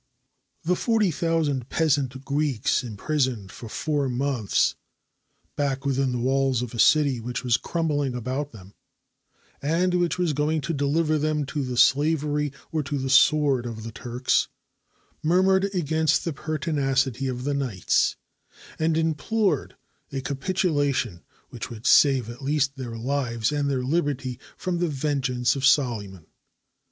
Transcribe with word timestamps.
]The 0.63 0.75
forty 0.75 1.11
thousand 1.11 1.69
peasant 1.69 2.25
Greeks 2.25 2.83
imprisoned 2.83 3.51
for 3.51 3.69
four 3.69 4.09
months 4.09 4.73
back 5.55 5.85
within 5.85 6.11
the 6.11 6.17
walls 6.17 6.63
of 6.63 6.73
a 6.73 6.79
city 6.79 7.19
which 7.19 7.43
was 7.43 7.55
crumbling 7.55 8.15
about 8.15 8.51
them, 8.51 8.73
and 9.61 9.93
which 9.93 10.17
was 10.17 10.33
going 10.33 10.61
to 10.61 10.73
deliver 10.73 11.19
them 11.19 11.45
to 11.45 11.63
the 11.63 11.77
slavery 11.77 12.51
or 12.71 12.81
to 12.81 12.97
the 12.97 13.11
sword 13.11 13.67
of 13.67 13.83
the 13.83 13.91
Turks, 13.91 14.47
mur 15.21 15.43
mured 15.43 15.65
against 15.65 16.25
the 16.25 16.33
pertinacity 16.33 17.27
of 17.27 17.43
the 17.43 17.53
knights, 17.53 18.15
and 18.79 18.97
im 18.97 19.13
plored 19.13 19.73
a 20.11 20.21
capitulation 20.21 21.21
which 21.51 21.69
would 21.69 21.85
save 21.85 22.27
at 22.27 22.41
least 22.41 22.75
their 22.75 22.97
lives 22.97 23.51
and 23.51 23.69
their 23.69 23.83
liberty 23.83 24.39
from 24.57 24.79
the 24.79 24.87
vengeance 24.89 25.55
of 25.55 25.61
Solyman. 25.63 26.25